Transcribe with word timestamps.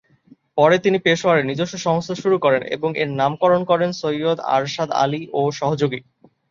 পরে 0.57 0.75
তিনি 0.85 0.97
পেশোয়ারে 1.05 1.43
নিজস্ব 1.45 1.75
সংস্থা 1.85 2.15
শুরু 2.21 2.37
করেন 2.45 2.61
এবং 2.75 2.89
এর 3.01 3.09
নামকরণ 3.19 3.61
করেন 3.71 3.89
"সৈয়দ 4.01 4.37
আরশাদ 4.55 4.89
আলী 5.03 5.21
ও 5.33 5.51
সহযোগী"। 5.59 5.99